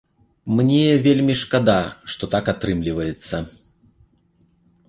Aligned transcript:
Мне 0.59 0.87
вельмі 1.07 1.35
шкада, 1.41 1.77
што 2.13 2.31
так 2.37 2.45
атрымліваецца. 2.57 3.47